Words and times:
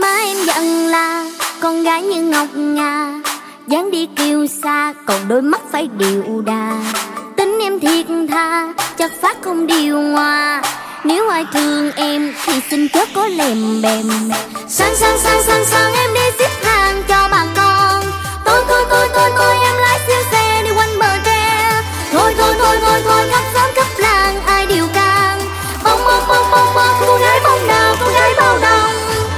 má 0.00 0.16
em 0.24 0.36
giận 0.46 0.86
là 0.86 1.24
con 1.60 1.82
gái 1.82 2.02
như 2.02 2.22
ngọc 2.22 2.46
ngà 2.54 3.20
dáng 3.66 3.90
đi 3.90 4.08
kiêu 4.16 4.46
xa 4.62 4.94
còn 5.06 5.28
đôi 5.28 5.42
mắt 5.42 5.60
phải 5.72 5.88
điệu 5.98 6.42
đà. 6.46 6.76
Tính 7.36 7.58
em 7.62 7.80
thiệt 7.80 8.06
tha 8.28 8.74
chắc 8.98 9.12
phát 9.22 9.36
không 9.42 9.66
điều 9.66 10.00
hòa. 10.00 10.62
Nếu 11.04 11.28
ai 11.28 11.46
thương 11.52 11.92
em 11.92 12.34
thì 12.44 12.52
xin 12.70 12.88
chớ 12.88 13.04
có 13.14 13.26
lèm 13.26 13.82
bèm. 13.82 14.06
Sang 14.68 14.96
sang 14.96 15.18
sang 15.18 15.42
sang 15.42 15.64
sang 15.64 15.94
em 15.94 16.14
đi 16.14 16.20
xếp 16.38 16.50
hàng 16.62 17.02
cho 17.08 17.28
bà 17.30 17.46
con. 17.56 18.04
Tôi 18.44 18.64
tôi 18.68 18.84
tôi 18.90 19.08
tôi 19.14 19.30
thôi 19.36 19.56
em 19.62 19.76
lái 19.76 19.98
siêu 20.06 20.22
xe 20.32 20.62
đi 20.64 20.70
quanh 20.70 20.98
bờ 20.98 21.16
tre. 21.24 21.70
Thôi 22.12 22.34
thôi 22.38 22.54
thôi 22.58 22.76
thôi, 22.80 23.00
thôi. 23.04 23.07